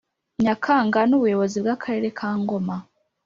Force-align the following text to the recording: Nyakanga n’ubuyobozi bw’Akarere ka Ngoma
Nyakanga 0.43 0.99
n’ubuyobozi 1.05 1.57
bw’Akarere 1.63 2.07
ka 2.17 2.29
Ngoma 2.41 2.75